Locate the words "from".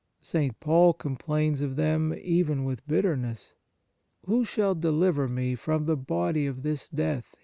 5.53-5.85